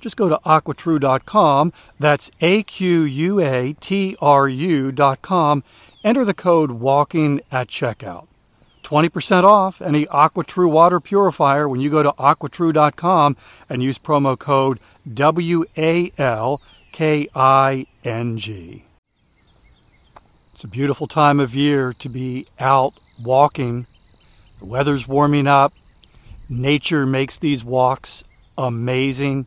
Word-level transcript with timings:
Just 0.00 0.16
go 0.16 0.28
to 0.28 0.40
aquatrue.com, 0.46 1.72
that's 1.98 2.30
A 2.40 2.62
Q 2.62 3.02
U 3.02 3.40
A 3.40 3.74
T 3.74 4.16
R 4.20 4.48
U.com, 4.48 5.64
enter 6.02 6.24
the 6.24 6.34
code 6.34 6.70
WALKING 6.70 7.40
at 7.52 7.68
checkout. 7.68 8.26
20% 8.82 9.44
off 9.44 9.80
any 9.80 10.06
AquaTrue 10.06 10.70
water 10.70 10.98
purifier 10.98 11.68
when 11.68 11.80
you 11.80 11.90
go 11.90 12.02
to 12.02 12.10
aquatrue.com 12.12 13.36
and 13.68 13.82
use 13.82 13.98
promo 13.98 14.36
code 14.36 14.80
W 15.12 15.64
A 15.76 16.10
L 16.18 16.60
K 16.90 17.28
I 17.34 17.86
N 18.02 18.36
G. 18.38 18.84
It's 20.52 20.64
a 20.64 20.68
beautiful 20.68 21.06
time 21.06 21.38
of 21.40 21.54
year 21.54 21.92
to 21.94 22.08
be 22.08 22.46
out 22.58 22.94
walking. 23.22 23.86
The 24.58 24.66
weather's 24.66 25.06
warming 25.06 25.46
up. 25.46 25.72
Nature 26.48 27.06
makes 27.06 27.38
these 27.38 27.64
walks 27.64 28.24
amazing. 28.58 29.46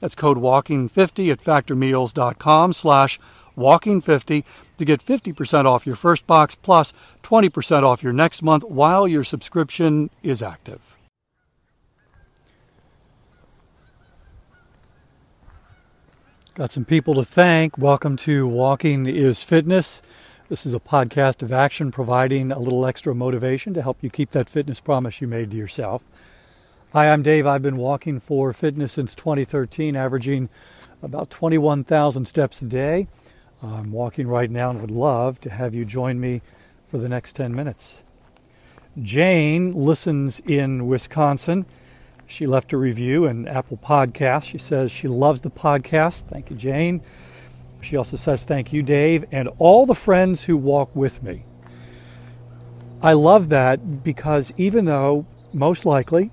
That's 0.00 0.14
code 0.14 0.38
WALKING50 0.38 1.30
at 1.30 1.38
factormeals.com 1.38 2.72
slash 2.72 3.20
WALKING50 3.56 4.44
to 4.78 4.84
get 4.84 5.04
50% 5.04 5.66
off 5.66 5.86
your 5.86 5.96
first 5.96 6.26
box 6.26 6.54
plus 6.54 6.92
20% 7.22 7.82
off 7.82 8.02
your 8.02 8.12
next 8.12 8.42
month 8.42 8.64
while 8.64 9.06
your 9.06 9.22
subscription 9.22 10.10
is 10.22 10.42
active. 10.42 10.96
Got 16.54 16.72
some 16.72 16.84
people 16.84 17.14
to 17.14 17.24
thank. 17.24 17.78
Welcome 17.78 18.16
to 18.18 18.46
Walking 18.46 19.06
is 19.06 19.42
Fitness. 19.42 20.02
This 20.48 20.66
is 20.66 20.74
a 20.74 20.80
podcast 20.80 21.42
of 21.42 21.52
action 21.52 21.92
providing 21.92 22.50
a 22.50 22.58
little 22.58 22.84
extra 22.84 23.14
motivation 23.14 23.72
to 23.74 23.82
help 23.82 23.98
you 24.02 24.10
keep 24.10 24.30
that 24.30 24.50
fitness 24.50 24.80
promise 24.80 25.20
you 25.20 25.28
made 25.28 25.52
to 25.52 25.56
yourself. 25.56 26.02
Hi, 26.92 27.08
I'm 27.08 27.22
Dave. 27.22 27.46
I've 27.46 27.62
been 27.62 27.76
walking 27.76 28.18
for 28.18 28.52
fitness 28.52 28.94
since 28.94 29.14
2013, 29.14 29.94
averaging 29.94 30.48
about 31.04 31.30
21,000 31.30 32.24
steps 32.24 32.60
a 32.62 32.64
day. 32.64 33.06
I'm 33.62 33.92
walking 33.92 34.26
right 34.26 34.50
now 34.50 34.70
and 34.70 34.80
would 34.80 34.90
love 34.90 35.40
to 35.42 35.50
have 35.50 35.72
you 35.72 35.84
join 35.84 36.18
me 36.18 36.40
for 36.88 36.98
the 36.98 37.08
next 37.08 37.36
10 37.36 37.54
minutes. 37.54 38.02
Jane 39.00 39.72
listens 39.72 40.40
in 40.40 40.88
Wisconsin. 40.88 41.64
She 42.26 42.44
left 42.44 42.72
a 42.72 42.76
review 42.76 43.24
in 43.24 43.46
Apple 43.46 43.76
Podcast. 43.76 44.42
She 44.42 44.58
says 44.58 44.90
she 44.90 45.06
loves 45.06 45.42
the 45.42 45.50
podcast. 45.50 46.22
Thank 46.22 46.50
you, 46.50 46.56
Jane. 46.56 47.02
She 47.80 47.94
also 47.94 48.16
says 48.16 48.44
thank 48.44 48.72
you, 48.72 48.82
Dave, 48.82 49.26
and 49.30 49.48
all 49.60 49.86
the 49.86 49.94
friends 49.94 50.46
who 50.46 50.56
walk 50.56 50.96
with 50.96 51.22
me. 51.22 51.44
I 53.00 53.12
love 53.12 53.48
that 53.50 54.02
because 54.02 54.52
even 54.56 54.86
though 54.86 55.24
most 55.54 55.86
likely 55.86 56.32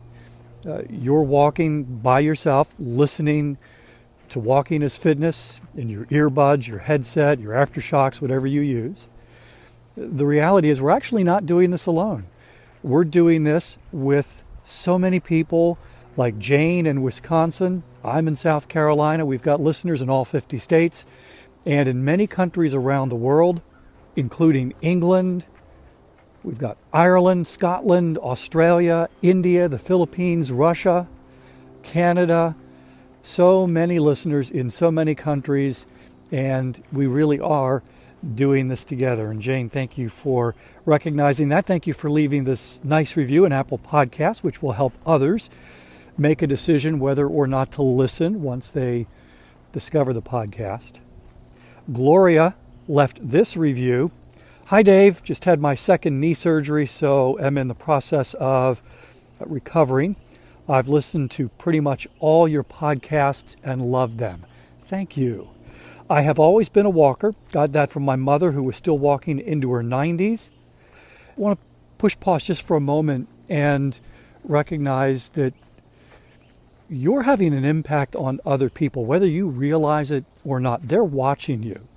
uh, 0.68 0.82
you're 0.90 1.24
walking 1.24 2.00
by 2.00 2.20
yourself, 2.20 2.74
listening 2.78 3.58
to 4.30 4.40
Walking 4.40 4.82
is 4.82 4.98
Fitness 4.98 5.62
in 5.76 5.88
your 5.88 6.06
earbuds, 6.06 6.68
your 6.68 6.80
headset, 6.80 7.40
your 7.40 7.54
AfterShokz, 7.54 8.22
whatever 8.22 8.46
you 8.46 8.62
use. 8.62 9.08
The 9.96 10.26
reality 10.26 10.70
is, 10.70 10.82
we're 10.82 10.92
actually 10.92 11.24
not 11.24 11.46
doing 11.46 11.72
this 11.72 11.86
alone. 11.86 12.26
We're 12.84 13.06
doing 13.06 13.46
this 13.46 13.78
with 13.92 14.44
so 14.66 15.00
many 15.00 15.20
people 15.20 15.78
like 16.18 16.38
Jane 16.38 16.86
in 16.86 17.02
Wisconsin. 17.02 17.84
I'm 18.04 18.28
in 18.28 18.36
South 18.36 18.68
Carolina. 18.68 19.26
We've 19.26 19.42
got 19.42 19.62
listeners 19.62 20.02
in 20.02 20.10
all 20.10 20.26
50 20.26 20.58
states 20.58 21.06
and 21.66 21.88
in 21.88 22.04
many 22.04 22.28
countries 22.28 22.74
around 22.74 23.10
the 23.10 23.16
world, 23.16 23.62
including 24.16 24.74
England, 24.82 25.46
We've 26.44 26.58
got 26.58 26.78
Ireland, 26.94 27.48
Scotland, 27.48 28.18
Australia, 28.18 29.10
India, 29.22 29.68
the 29.68 29.80
Philippines, 29.80 30.52
Russia, 30.52 31.08
Canada. 31.84 32.56
So 33.24 33.68
many 33.68 34.00
listeners 34.00 34.50
in 34.50 34.72
so 34.72 34.90
many 34.90 35.14
countries, 35.14 35.86
and 36.32 36.82
we 36.92 37.06
really 37.08 37.40
are 37.40 37.84
doing 38.36 38.68
this 38.68 38.84
together. 38.84 39.30
And 39.30 39.42
Jane, 39.42 39.70
thank 39.70 39.98
you 39.98 40.10
for 40.10 40.56
recognizing 40.86 41.50
that. 41.50 41.66
Thank 41.66 41.88
you 41.88 41.94
for 41.94 42.10
leaving 42.10 42.46
this 42.46 42.84
nice 42.84 43.18
review 43.18 43.46
in 43.46 43.52
Apple 43.52 43.78
Podcast, 43.78 44.38
which 44.40 44.62
will 44.62 44.74
help 44.74 44.94
others 45.06 45.50
make 46.18 46.42
a 46.42 46.48
decision 46.48 47.00
whether 47.00 47.28
or 47.28 47.48
not 47.48 47.72
to 47.74 47.82
listen 47.82 48.42
once 48.42 48.72
they 48.72 49.06
discover 49.72 50.14
the 50.14 50.22
podcast. 50.22 50.94
Gloria 51.92 52.56
left 52.88 53.20
this 53.22 53.56
review 53.56 54.12
Hi, 54.70 54.84
Dave. 54.84 55.24
Just 55.24 55.46
had 55.46 55.62
my 55.62 55.76
second 55.76 56.20
knee 56.20 56.34
surgery, 56.34 56.86
so 56.86 57.40
am 57.40 57.58
in 57.58 57.70
the 57.70 57.74
process 57.74 58.34
of 58.34 58.82
recovering. 59.40 60.18
I've 60.68 60.90
listened 60.90 61.32
to 61.32 61.48
pretty 61.48 61.80
much 61.80 62.06
all 62.20 62.50
your 62.50 62.66
podcasts 62.66 63.56
and 63.64 63.90
loved 63.90 64.18
them. 64.18 64.46
Thank 64.82 65.16
you. 65.16 65.52
I 66.10 66.24
have 66.24 66.38
always 66.38 66.68
been 66.68 66.86
a 66.86 66.90
walker. 66.90 67.34
Got 67.54 67.72
that 67.72 67.92
from 67.92 68.04
my 68.04 68.18
mother, 68.18 68.52
who 68.52 68.62
was 68.62 68.76
still 68.76 68.98
walking 68.98 69.40
into 69.40 69.72
her 69.72 69.82
90s. 69.82 70.50
I 71.30 71.40
want 71.40 71.58
to 71.58 71.66
push 71.98 72.20
pause 72.20 72.44
just 72.44 72.62
for 72.62 72.76
a 72.76 72.82
moment 72.82 73.30
and 73.50 73.98
recognize 74.44 75.30
that 75.30 75.54
you're 76.90 77.24
having 77.24 77.54
an 77.54 77.64
impact 77.64 78.18
on 78.18 78.42
other 78.46 78.70
people, 78.70 79.06
whether 79.06 79.28
you 79.28 79.48
realize 79.48 80.12
it 80.12 80.26
or 80.44 80.60
not. 80.60 80.90
They're 80.90 81.06
watching 81.06 81.64
you 81.64 81.88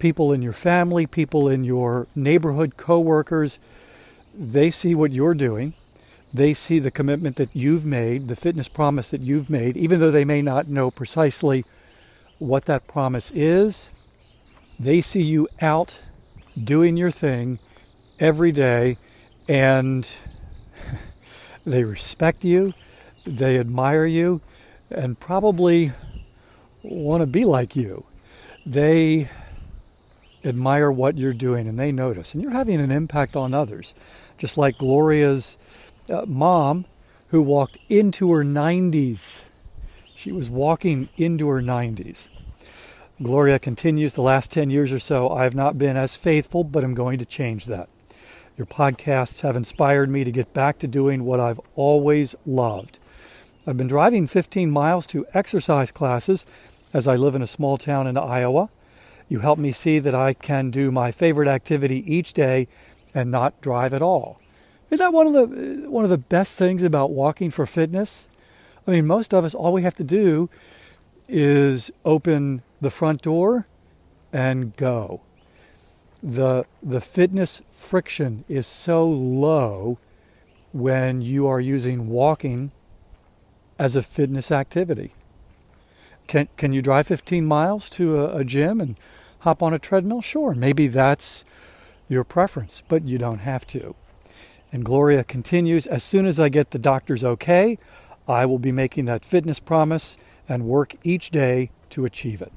people 0.00 0.32
in 0.32 0.42
your 0.42 0.52
family, 0.52 1.06
people 1.06 1.48
in 1.48 1.62
your 1.62 2.08
neighborhood, 2.16 2.76
coworkers, 2.76 3.58
they 4.36 4.70
see 4.70 4.94
what 4.94 5.12
you're 5.12 5.34
doing. 5.34 5.74
They 6.32 6.54
see 6.54 6.78
the 6.78 6.90
commitment 6.90 7.36
that 7.36 7.54
you've 7.54 7.84
made, 7.84 8.28
the 8.28 8.36
fitness 8.36 8.68
promise 8.68 9.10
that 9.10 9.20
you've 9.20 9.50
made, 9.50 9.76
even 9.76 10.00
though 10.00 10.10
they 10.10 10.24
may 10.24 10.42
not 10.42 10.68
know 10.68 10.90
precisely 10.90 11.64
what 12.38 12.64
that 12.64 12.86
promise 12.86 13.30
is. 13.32 13.90
They 14.78 15.00
see 15.00 15.22
you 15.22 15.48
out 15.60 16.00
doing 16.62 16.96
your 16.96 17.10
thing 17.10 17.58
every 18.18 18.52
day 18.52 18.96
and 19.48 20.08
they 21.66 21.84
respect 21.84 22.44
you, 22.44 22.72
they 23.26 23.58
admire 23.58 24.06
you, 24.06 24.40
and 24.90 25.18
probably 25.18 25.92
want 26.82 27.20
to 27.20 27.26
be 27.26 27.44
like 27.44 27.76
you. 27.76 28.04
They 28.64 29.28
admire 30.44 30.90
what 30.90 31.18
you're 31.18 31.32
doing 31.32 31.68
and 31.68 31.78
they 31.78 31.92
notice, 31.92 32.34
and 32.34 32.42
you're 32.42 32.52
having 32.52 32.80
an 32.80 32.90
impact 32.90 33.36
on 33.36 33.54
others. 33.54 33.94
Just 34.38 34.56
like 34.56 34.78
Gloria's 34.78 35.58
uh, 36.10 36.24
mom, 36.26 36.86
who 37.30 37.42
walked 37.42 37.78
into 37.88 38.32
her 38.32 38.44
90s. 38.44 39.42
She 40.14 40.32
was 40.32 40.50
walking 40.50 41.08
into 41.16 41.48
her 41.48 41.62
90s. 41.62 42.28
Gloria 43.22 43.58
continues 43.58 44.14
the 44.14 44.22
last 44.22 44.50
10 44.50 44.70
years 44.70 44.92
or 44.92 44.98
so, 44.98 45.30
I 45.30 45.44
have 45.44 45.54
not 45.54 45.78
been 45.78 45.96
as 45.96 46.16
faithful, 46.16 46.64
but 46.64 46.82
I'm 46.82 46.94
going 46.94 47.18
to 47.18 47.24
change 47.24 47.66
that. 47.66 47.88
Your 48.56 48.66
podcasts 48.66 49.42
have 49.42 49.56
inspired 49.56 50.10
me 50.10 50.24
to 50.24 50.32
get 50.32 50.52
back 50.52 50.78
to 50.80 50.86
doing 50.86 51.24
what 51.24 51.38
I've 51.38 51.60
always 51.76 52.34
loved. 52.44 52.98
I've 53.66 53.76
been 53.76 53.86
driving 53.86 54.26
15 54.26 54.70
miles 54.70 55.06
to 55.08 55.26
exercise 55.32 55.90
classes 55.90 56.44
as 56.92 57.06
I 57.06 57.16
live 57.16 57.34
in 57.34 57.42
a 57.42 57.46
small 57.46 57.78
town 57.78 58.06
in 58.06 58.16
Iowa. 58.16 58.70
You 59.30 59.38
help 59.38 59.60
me 59.60 59.70
see 59.70 60.00
that 60.00 60.14
I 60.14 60.32
can 60.34 60.70
do 60.70 60.90
my 60.90 61.12
favorite 61.12 61.46
activity 61.46 62.02
each 62.12 62.32
day 62.32 62.66
and 63.14 63.30
not 63.30 63.60
drive 63.60 63.94
at 63.94 64.02
all. 64.02 64.40
Is 64.90 64.98
that 64.98 65.12
one 65.12 65.28
of 65.28 65.32
the 65.32 65.86
uh, 65.86 65.88
one 65.88 66.02
of 66.02 66.10
the 66.10 66.18
best 66.18 66.58
things 66.58 66.82
about 66.82 67.12
walking 67.12 67.52
for 67.52 67.64
fitness? 67.64 68.26
I 68.88 68.90
mean, 68.90 69.06
most 69.06 69.32
of 69.32 69.44
us 69.44 69.54
all 69.54 69.72
we 69.72 69.82
have 69.82 69.94
to 69.94 70.04
do 70.04 70.50
is 71.28 71.92
open 72.04 72.62
the 72.80 72.90
front 72.90 73.22
door 73.22 73.68
and 74.32 74.76
go. 74.76 75.20
The 76.24 76.64
the 76.82 77.00
fitness 77.00 77.62
friction 77.72 78.44
is 78.48 78.66
so 78.66 79.08
low 79.08 79.98
when 80.72 81.22
you 81.22 81.46
are 81.46 81.60
using 81.60 82.08
walking 82.08 82.72
as 83.78 83.94
a 83.94 84.02
fitness 84.02 84.50
activity. 84.50 85.12
Can 86.26 86.48
can 86.56 86.72
you 86.72 86.82
drive 86.82 87.06
15 87.06 87.46
miles 87.46 87.88
to 87.90 88.18
a, 88.20 88.38
a 88.38 88.44
gym 88.44 88.80
and 88.80 88.96
hop 89.40 89.62
on 89.62 89.74
a 89.74 89.78
treadmill? 89.78 90.22
Sure, 90.22 90.54
maybe 90.54 90.86
that's 90.86 91.44
your 92.08 92.24
preference, 92.24 92.82
but 92.88 93.04
you 93.04 93.18
don't 93.18 93.38
have 93.38 93.66
to. 93.68 93.94
And 94.72 94.84
Gloria 94.84 95.24
continues, 95.24 95.86
as 95.86 96.04
soon 96.04 96.26
as 96.26 96.38
I 96.38 96.48
get 96.48 96.70
the 96.70 96.78
doctor's 96.78 97.24
okay, 97.24 97.78
I 98.28 98.46
will 98.46 98.58
be 98.58 98.72
making 98.72 99.06
that 99.06 99.24
fitness 99.24 99.58
promise 99.58 100.16
and 100.48 100.64
work 100.64 100.94
each 101.02 101.30
day 101.30 101.70
to 101.90 102.04
achieve 102.04 102.40
it. 102.40 102.52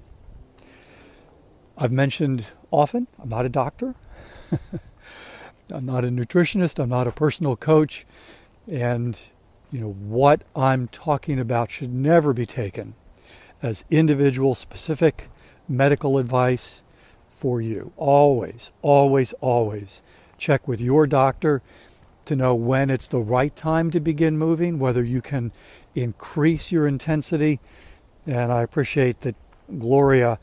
I've 1.78 1.92
mentioned 1.92 2.48
often, 2.72 3.08
I'm 3.22 3.30
not 3.30 3.46
a 3.46 3.50
doctor. 3.50 3.96
I'm 5.74 5.86
not 5.86 6.06
a 6.06 6.10
nutritionist. 6.10 6.78
I'm 6.82 6.90
not 6.90 7.08
a 7.08 7.12
personal 7.12 7.56
coach. 7.56 8.06
And, 8.72 9.20
you 9.72 9.80
know, 9.80 9.92
what 9.92 10.44
I'm 10.56 10.88
talking 10.88 11.40
about 11.40 11.72
should 11.72 11.92
never 11.92 12.34
be 12.34 12.46
taken 12.46 12.94
as 13.62 13.84
individual 13.90 14.54
specific 14.56 15.28
medical 15.68 16.18
advice 16.18 16.82
for 17.30 17.62
you. 17.62 17.92
Always, 17.98 18.72
always, 18.82 19.34
always 19.34 20.02
check 20.38 20.68
with 20.68 20.82
your 20.82 21.08
doctor 21.08 21.62
to 22.26 22.36
know 22.36 22.56
when 22.56 22.90
it's 22.90 23.08
the 23.08 23.20
right 23.20 23.56
time 23.56 23.92
to 23.92 24.00
begin 24.00 24.38
moving, 24.38 24.80
whether 24.80 25.04
you 25.04 25.22
can 25.22 25.52
increase 25.96 26.72
your 26.72 26.88
intensity. 26.88 27.60
And 28.26 28.52
I 28.52 28.62
appreciate 28.62 29.22
that 29.22 29.36
Gloria 29.80 30.40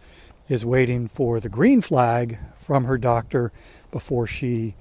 is 0.49 0.65
waiting 0.65 1.09
for 1.09 1.41
the 1.41 1.49
green 1.49 1.81
flag 1.81 2.39
from 2.59 2.85
her 2.85 2.99
doctor 2.99 3.53
before 3.91 4.27
she 4.27 4.75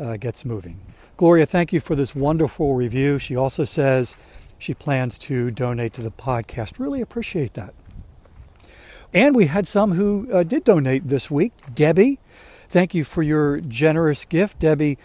uh, 0.00 0.16
gets 0.16 0.44
moving. 0.44 0.80
Gloria, 1.16 1.46
thank 1.46 1.72
you 1.72 1.80
for 1.80 1.94
this 1.94 2.14
wonderful 2.14 2.74
review. 2.74 3.18
She 3.18 3.36
also 3.36 3.64
says 3.64 4.16
she 4.58 4.74
plans 4.74 5.18
to 5.18 5.50
donate 5.50 5.94
to 5.94 6.02
the 6.02 6.10
podcast. 6.10 6.78
Really 6.78 7.00
appreciate 7.00 7.54
that. 7.54 7.74
And 9.16 9.34
we 9.34 9.46
had 9.46 9.66
some 9.66 9.92
who 9.92 10.28
uh, 10.30 10.42
did 10.42 10.64
donate 10.64 11.08
this 11.08 11.30
week. 11.30 11.52
Debbie, 11.74 12.18
thank 12.68 12.94
you 12.94 13.02
for 13.02 13.22
your 13.22 13.60
generous 13.60 14.26
gift. 14.26 14.58
Debbie 14.58 14.98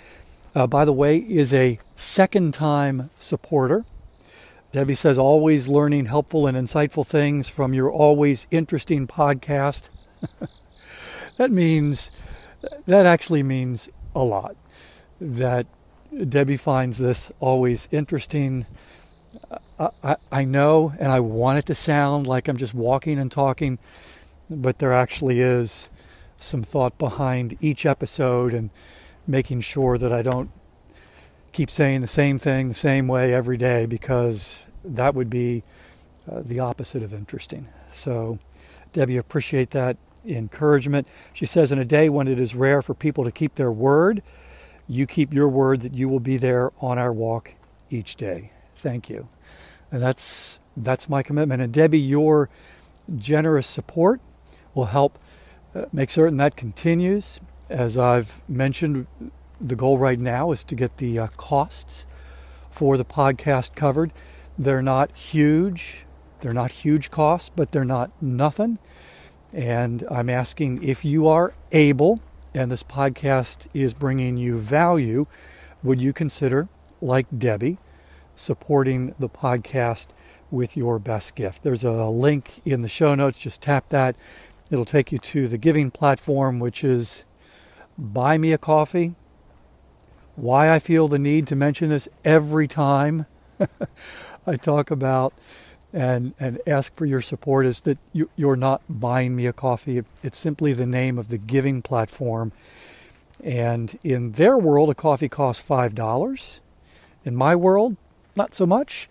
uh, 0.53 0.67
by 0.67 0.85
the 0.85 0.93
way, 0.93 1.17
is 1.17 1.53
a 1.53 1.79
second 1.95 2.53
time 2.53 3.09
supporter. 3.19 3.85
Debbie 4.71 4.95
says, 4.95 5.17
always 5.17 5.67
learning 5.67 6.05
helpful 6.05 6.47
and 6.47 6.57
insightful 6.57 7.05
things 7.05 7.49
from 7.49 7.73
your 7.73 7.91
always 7.91 8.47
interesting 8.51 9.07
podcast. 9.07 9.89
that 11.37 11.51
means, 11.51 12.11
that 12.85 13.05
actually 13.05 13.43
means 13.43 13.89
a 14.15 14.23
lot. 14.23 14.55
That 15.19 15.67
Debbie 16.27 16.57
finds 16.57 16.97
this 16.97 17.31
always 17.39 17.87
interesting. 17.91 18.65
I, 20.03 20.15
I, 20.31 20.43
know, 20.43 20.93
and 20.99 21.11
I 21.11 21.19
want 21.19 21.59
it 21.59 21.65
to 21.67 21.75
sound 21.75 22.27
like 22.27 22.47
I'm 22.47 22.57
just 22.57 22.73
walking 22.73 23.17
and 23.17 23.31
talking, 23.31 23.79
but 24.49 24.79
there 24.79 24.93
actually 24.93 25.39
is 25.39 25.89
some 26.37 26.61
thought 26.63 26.97
behind 26.97 27.57
each 27.61 27.85
episode 27.85 28.53
and 28.53 28.69
making 29.27 29.61
sure 29.61 29.97
that 29.97 30.11
I 30.11 30.21
don't 30.21 30.51
keep 31.51 31.69
saying 31.69 32.01
the 32.01 32.07
same 32.07 32.37
thing 32.37 32.69
the 32.69 32.73
same 32.73 33.07
way 33.07 33.33
every 33.33 33.57
day 33.57 33.85
because 33.85 34.63
that 34.83 35.13
would 35.15 35.29
be 35.29 35.63
uh, 36.31 36.41
the 36.43 36.59
opposite 36.59 37.03
of 37.03 37.13
interesting. 37.13 37.67
So, 37.91 38.39
Debbie, 38.93 39.17
appreciate 39.17 39.71
that 39.71 39.97
encouragement. 40.25 41.07
She 41.33 41.45
says, 41.45 41.71
in 41.71 41.79
a 41.79 41.85
day 41.85 42.09
when 42.09 42.27
it 42.27 42.39
is 42.39 42.55
rare 42.55 42.81
for 42.81 42.93
people 42.93 43.23
to 43.23 43.31
keep 43.31 43.55
their 43.55 43.71
word, 43.71 44.21
you 44.87 45.07
keep 45.07 45.33
your 45.33 45.49
word 45.49 45.81
that 45.81 45.93
you 45.93 46.07
will 46.09 46.19
be 46.19 46.37
there 46.37 46.71
on 46.81 46.97
our 46.97 47.11
walk 47.13 47.53
each 47.89 48.15
day. 48.15 48.51
Thank 48.75 49.09
you. 49.09 49.27
And 49.91 50.01
that's 50.01 50.59
that's 50.75 51.09
my 51.09 51.21
commitment. 51.21 51.61
And 51.61 51.73
Debbie, 51.73 51.99
your 51.99 52.49
generous 53.17 53.67
support 53.67 54.21
will 54.73 54.85
help 54.85 55.17
uh, 55.75 55.85
make 55.91 56.09
certain 56.09 56.37
that 56.37 56.55
continues. 56.55 57.39
As 57.69 57.97
I've 57.97 58.41
mentioned, 58.49 59.07
the 59.59 59.75
goal 59.75 59.97
right 59.97 60.19
now 60.19 60.51
is 60.51 60.63
to 60.65 60.75
get 60.75 60.97
the 60.97 61.19
uh, 61.19 61.27
costs 61.37 62.05
for 62.69 62.97
the 62.97 63.05
podcast 63.05 63.75
covered. 63.75 64.11
They're 64.57 64.81
not 64.81 65.15
huge. 65.15 66.05
They're 66.41 66.53
not 66.53 66.71
huge 66.71 67.11
costs, 67.11 67.49
but 67.49 67.71
they're 67.71 67.85
not 67.85 68.09
nothing. 68.21 68.79
And 69.53 70.03
I'm 70.09 70.29
asking 70.29 70.83
if 70.83 71.05
you 71.05 71.27
are 71.27 71.53
able, 71.71 72.21
and 72.53 72.71
this 72.71 72.83
podcast 72.83 73.67
is 73.73 73.93
bringing 73.93 74.37
you 74.37 74.57
value, 74.57 75.27
would 75.83 75.99
you 76.01 76.13
consider, 76.13 76.67
like 77.01 77.27
Debbie, 77.37 77.77
supporting 78.35 79.13
the 79.19 79.29
podcast 79.29 80.07
with 80.49 80.75
your 80.75 80.99
best 80.99 81.35
gift? 81.35 81.63
There's 81.63 81.83
a 81.83 82.07
link 82.07 82.61
in 82.65 82.81
the 82.81 82.89
show 82.89 83.15
notes. 83.15 83.39
Just 83.39 83.61
tap 83.61 83.89
that. 83.89 84.15
It'll 84.69 84.85
take 84.85 85.11
you 85.11 85.17
to 85.17 85.47
the 85.47 85.57
giving 85.57 85.91
platform, 85.91 86.59
which 86.59 86.83
is 86.83 87.23
buy 87.97 88.37
me 88.37 88.53
a 88.53 88.57
coffee. 88.57 89.13
Why 90.35 90.73
I 90.73 90.79
feel 90.79 91.07
the 91.07 91.19
need 91.19 91.45
to 91.47 91.55
mention 91.55 91.89
this 91.89 92.07
every 92.23 92.67
time 92.67 93.25
I 94.47 94.55
talk 94.55 94.89
about 94.89 95.33
and, 95.93 96.33
and 96.39 96.59
ask 96.65 96.95
for 96.95 97.05
your 97.05 97.21
support 97.21 97.65
is 97.65 97.81
that 97.81 97.97
you, 98.13 98.29
you're 98.37 98.55
not 98.55 98.81
buying 98.89 99.35
me 99.35 99.45
a 99.45 99.53
coffee. 99.53 100.01
It's 100.23 100.37
simply 100.37 100.73
the 100.73 100.85
name 100.85 101.17
of 101.17 101.27
the 101.27 101.37
giving 101.37 101.81
platform. 101.81 102.51
And 103.43 103.97
in 104.03 104.33
their 104.33 104.57
world, 104.57 104.89
a 104.89 104.95
coffee 104.95 105.29
costs 105.29 105.67
$5. 105.67 106.59
In 107.25 107.35
my 107.35 107.55
world, 107.55 107.97
not 108.35 108.55
so 108.55 108.65
much. 108.65 109.09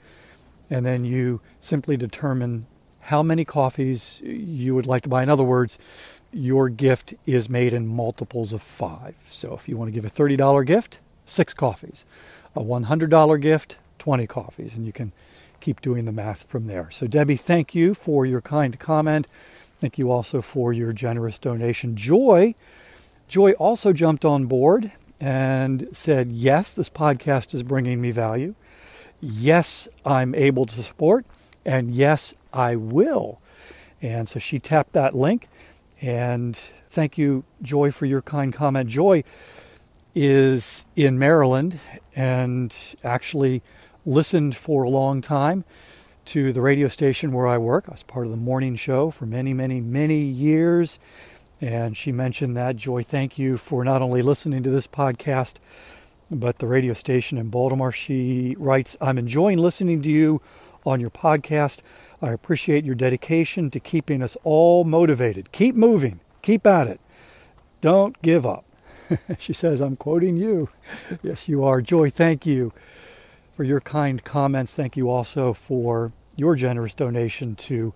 And 0.69 0.87
then 0.87 1.05
you 1.05 1.41
simply 1.61 1.97
determine 1.97 2.67
how 3.03 3.23
many 3.23 3.45
coffees 3.45 4.21
you 4.23 4.75
would 4.75 4.87
like 4.87 5.03
to 5.03 5.09
buy. 5.09 5.23
In 5.23 5.29
other 5.29 5.45
words, 5.45 5.79
your 6.33 6.69
gift 6.69 7.15
is 7.27 7.49
made 7.49 7.73
in 7.73 7.87
multiples 7.87 8.53
of 8.53 8.62
five. 8.62 9.17
So 9.31 9.55
if 9.55 9.69
you 9.69 9.77
want 9.77 9.89
to 9.89 9.93
give 9.93 10.05
a 10.05 10.11
$30 10.11 10.65
gift, 10.67 11.00
six 11.27 11.55
coffees. 11.55 12.05
A 12.55 12.61
$100 12.61 13.41
gift, 13.41 13.77
20 13.99 14.27
coffees. 14.27 14.77
And 14.77 14.87
you 14.87 14.93
can 14.93 15.12
keep 15.61 15.81
doing 15.81 16.05
the 16.05 16.12
math 16.12 16.45
from 16.45 16.67
there. 16.67 16.91
So, 16.91 17.07
Debbie, 17.07 17.37
thank 17.37 17.75
you 17.75 17.95
for 17.95 18.25
your 18.27 18.41
kind 18.41 18.79
comment. 18.79 19.27
Thank 19.79 19.99
you 19.99 20.11
also 20.11 20.43
for 20.43 20.73
your 20.73 20.93
generous 20.93 21.39
donation. 21.39 21.97
Joy, 21.97 22.55
Joy 23.29 23.53
also 23.53 23.93
jumped 23.93 24.25
on 24.25 24.47
board 24.47 24.93
and 25.21 25.89
said, 25.93 26.29
Yes, 26.29 26.75
this 26.75 26.91
podcast 26.91 27.55
is 27.55 27.62
bringing 27.62 28.00
me 28.00 28.11
value. 28.11 28.55
Yes, 29.21 29.89
I'm 30.05 30.35
able 30.35 30.67
to 30.67 30.83
support. 30.83 31.27
And 31.65 31.95
yes, 31.95 32.35
I 32.53 32.77
will. 32.77 33.41
And 34.03 34.29
so 34.29 34.39
she 34.39 34.59
tapped 34.59 34.93
that 34.95 35.15
link 35.15 35.49
and 36.03 36.57
thank 36.57 37.19
you, 37.19 37.45
Joy, 37.62 37.93
for 37.93 38.07
your 38.07 38.23
kind 38.23 38.53
comment. 38.53 38.89
Joy 38.89 39.23
is 40.15 40.85
in 40.97 41.19
Maryland 41.19 41.79
and 42.17 42.75
actually 43.05 43.62
listened 44.07 44.57
for 44.57 44.85
a 44.85 44.89
long 44.89 45.21
time 45.21 45.65
to 46.27 46.53
the 46.53 46.61
radio 46.61 46.89
station 46.89 47.33
where 47.33 47.47
I 47.47 47.59
work. 47.59 47.85
I 47.89 47.93
was 47.93 48.03
part 48.03 48.27
of 48.27 48.33
the 48.33 48.39
morning 48.39 48.77
show 48.77 49.11
for 49.11 49.27
many, 49.27 49.53
many, 49.53 49.81
many 49.81 50.21
years. 50.21 50.99
And 51.61 51.97
she 51.97 52.11
mentioned 52.11 52.57
that. 52.57 52.77
Joy, 52.77 53.03
thank 53.03 53.39
you 53.39 53.59
for 53.59 53.85
not 53.85 54.00
only 54.00 54.23
listening 54.23 54.62
to 54.62 54.71
this 54.71 54.87
podcast, 54.87 55.55
but 56.31 56.59
the 56.59 56.67
radio 56.67 56.95
station 56.95 57.39
in 57.39 57.49
Baltimore. 57.49 57.93
She 57.93 58.55
writes, 58.59 58.97
I'm 59.01 59.19
enjoying 59.19 59.59
listening 59.59 60.03
to 60.03 60.11
you 60.11 60.41
on 60.87 61.01
your 61.01 61.11
podcast. 61.11 61.81
I 62.23 62.31
appreciate 62.31 62.85
your 62.85 62.95
dedication 62.95 63.71
to 63.71 63.81
keeping 63.81 64.23
us 64.23 64.37
all 64.45 64.85
motivated. 64.85 65.53
Keep 65.53 65.75
moving, 65.75 66.21
keep 66.43 66.67
at 66.67 66.87
it. 66.87 67.01
Don't 67.81 68.21
give 68.23 68.47
up. 68.47 68.65
she 69.39 69.53
says, 69.53 69.81
I'm 69.81 69.97
quoting 69.97 70.37
you. 70.37 70.69
yes, 71.23 71.49
you 71.49 71.65
are. 71.65 71.81
Joy, 71.81 72.11
thank 72.11 72.47
you 72.47 72.73
for 73.55 73.65
your 73.65 73.81
kind 73.81 74.23
comments. 74.23 74.75
Thank 74.75 74.97
you 74.97 75.11
also 75.11 75.53
for 75.53 76.13
your 76.37 76.55
generous 76.55 76.95
donation 76.95 77.57
to 77.57 77.93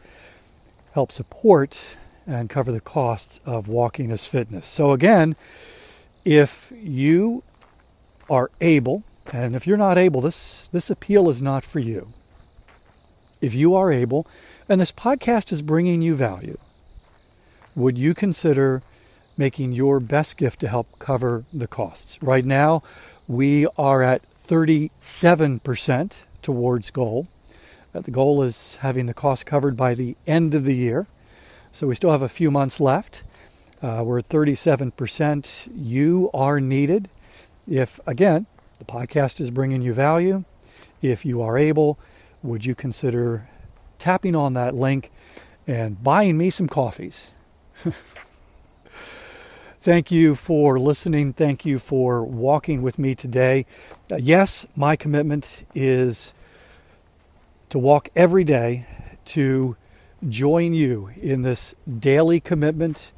help 0.92 1.12
support 1.12 1.96
and 2.26 2.48
cover 2.48 2.72
the 2.72 2.80
costs 2.80 3.40
of 3.44 3.68
walking 3.68 4.10
as 4.10 4.26
fitness. 4.26 4.66
So, 4.66 4.92
again, 4.92 5.36
if 6.24 6.72
you 6.76 7.42
are 8.28 8.50
able, 8.60 9.04
and 9.32 9.54
if 9.54 9.66
you're 9.66 9.76
not 9.76 9.98
able, 9.98 10.20
this, 10.20 10.68
this 10.68 10.90
appeal 10.90 11.28
is 11.28 11.42
not 11.42 11.64
for 11.64 11.78
you. 11.78 12.08
If 13.40 13.54
you 13.54 13.74
are 13.74 13.92
able, 13.92 14.26
and 14.68 14.80
this 14.80 14.92
podcast 14.92 15.52
is 15.52 15.62
bringing 15.62 16.02
you 16.02 16.14
value, 16.14 16.58
would 17.74 17.98
you 17.98 18.14
consider 18.14 18.82
making 19.36 19.72
your 19.72 20.00
best 20.00 20.36
gift 20.36 20.60
to 20.60 20.68
help 20.68 20.98
cover 20.98 21.44
the 21.52 21.66
costs? 21.66 22.22
Right 22.22 22.44
now, 22.44 22.82
we 23.26 23.66
are 23.76 24.02
at 24.02 24.22
37% 24.22 26.22
towards 26.42 26.90
goal. 26.90 27.26
Uh, 27.94 28.00
the 28.00 28.10
goal 28.10 28.42
is 28.42 28.76
having 28.76 29.06
the 29.06 29.14
cost 29.14 29.46
covered 29.46 29.76
by 29.76 29.94
the 29.94 30.16
end 30.26 30.54
of 30.54 30.64
the 30.64 30.74
year. 30.74 31.06
So 31.72 31.86
we 31.86 31.94
still 31.94 32.12
have 32.12 32.22
a 32.22 32.28
few 32.28 32.50
months 32.50 32.80
left. 32.80 33.22
Uh, 33.82 34.02
we're 34.06 34.18
at 34.18 34.28
37%. 34.28 35.68
You 35.74 36.30
are 36.32 36.60
needed. 36.60 37.08
If, 37.68 37.98
again, 38.06 38.46
the 38.78 38.84
podcast 38.84 39.40
is 39.40 39.50
bringing 39.50 39.80
you 39.82 39.94
value, 39.94 40.44
if 41.00 41.24
you 41.24 41.40
are 41.42 41.56
able, 41.56 41.98
would 42.42 42.66
you 42.66 42.74
consider 42.74 43.48
tapping 43.98 44.36
on 44.36 44.54
that 44.54 44.74
link 44.74 45.10
and 45.66 46.02
buying 46.02 46.36
me 46.36 46.50
some 46.50 46.68
coffees? 46.68 47.32
Thank 49.80 50.10
you 50.10 50.34
for 50.34 50.78
listening. 50.78 51.32
Thank 51.34 51.64
you 51.66 51.78
for 51.78 52.22
walking 52.24 52.82
with 52.82 52.98
me 52.98 53.14
today. 53.14 53.66
Uh, 54.10 54.16
yes, 54.16 54.66
my 54.74 54.96
commitment 54.96 55.64
is 55.74 56.32
to 57.70 57.78
walk 57.78 58.08
every 58.16 58.44
day 58.44 58.86
to 59.26 59.76
join 60.28 60.72
you 60.72 61.10
in 61.20 61.42
this 61.42 61.74
daily 61.86 62.40
commitment 62.40 63.10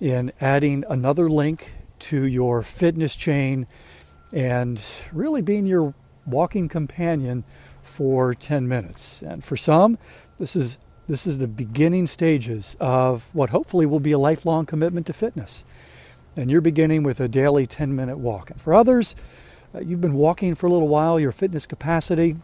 in 0.00 0.32
adding 0.40 0.84
another 0.88 1.28
link 1.28 1.70
to 2.00 2.24
your 2.24 2.62
fitness 2.62 3.16
chain 3.16 3.66
and 4.32 4.82
really 5.12 5.42
being 5.42 5.66
your 5.66 5.94
walking 6.26 6.68
companion 6.68 7.44
for 7.82 8.34
10 8.34 8.68
minutes. 8.68 9.22
And 9.22 9.44
for 9.44 9.56
some, 9.56 9.98
this 10.38 10.54
is 10.54 10.78
this 11.08 11.26
is 11.26 11.38
the 11.38 11.48
beginning 11.48 12.06
stages 12.06 12.76
of 12.78 13.34
what 13.34 13.50
hopefully 13.50 13.84
will 13.84 13.98
be 13.98 14.12
a 14.12 14.18
lifelong 14.18 14.64
commitment 14.64 15.06
to 15.08 15.12
fitness 15.12 15.64
and 16.36 16.50
you're 16.50 16.60
beginning 16.60 17.02
with 17.02 17.20
a 17.20 17.28
daily 17.28 17.66
10 17.66 17.94
minute 17.94 18.18
walk. 18.18 18.50
And 18.50 18.60
for 18.60 18.74
others, 18.74 19.14
uh, 19.74 19.80
you've 19.80 20.00
been 20.00 20.14
walking 20.14 20.54
for 20.54 20.66
a 20.66 20.70
little 20.70 20.88
while, 20.88 21.18
your 21.18 21.32
fitness 21.32 21.66
capacity 21.66 22.36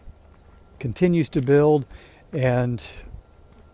continues 0.78 1.28
to 1.30 1.40
build, 1.40 1.86
and 2.32 2.86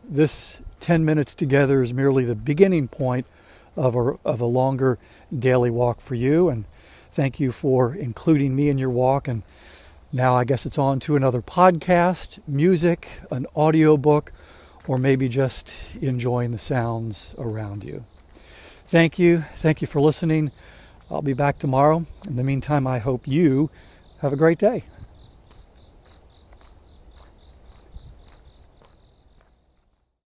this 0.04 0.60
10 0.80 1.04
minutes 1.04 1.34
together 1.34 1.82
is 1.82 1.92
merely 1.92 2.24
the 2.24 2.34
beginning 2.34 2.88
point 2.88 3.26
of 3.76 3.94
a, 3.94 4.14
of 4.24 4.40
a 4.40 4.46
longer 4.46 4.98
daily 5.36 5.70
walk 5.70 6.00
for 6.00 6.14
you. 6.14 6.48
And 6.48 6.64
thank 7.10 7.40
you 7.40 7.52
for 7.52 7.94
including 7.94 8.54
me 8.54 8.68
in 8.68 8.78
your 8.78 8.90
walk. 8.90 9.28
And 9.28 9.42
now 10.12 10.34
I 10.34 10.44
guess 10.44 10.66
it's 10.66 10.78
on 10.78 11.00
to 11.00 11.16
another 11.16 11.42
podcast, 11.42 12.38
music, 12.46 13.08
an 13.30 13.46
audio 13.56 13.96
book, 13.96 14.32
or 14.86 14.98
maybe 14.98 15.28
just 15.28 15.74
enjoying 16.00 16.52
the 16.52 16.58
sounds 16.58 17.34
around 17.38 17.84
you. 17.84 18.04
Thank 18.86 19.18
you. 19.18 19.38
Thank 19.56 19.80
you 19.80 19.86
for 19.86 20.00
listening. 20.00 20.50
I'll 21.10 21.22
be 21.22 21.34
back 21.34 21.58
tomorrow. 21.58 22.04
In 22.26 22.36
the 22.36 22.44
meantime, 22.44 22.86
I 22.86 22.98
hope 22.98 23.26
you 23.26 23.70
have 24.20 24.32
a 24.32 24.36
great 24.36 24.58
day. 24.58 24.84